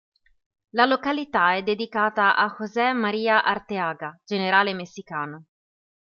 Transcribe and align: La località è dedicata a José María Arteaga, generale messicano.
La 0.69 0.85
località 0.85 1.53
è 1.53 1.61
dedicata 1.61 2.35
a 2.35 2.49
José 2.57 2.91
María 2.91 3.43
Arteaga, 3.43 4.19
generale 4.25 4.73
messicano. 4.73 5.43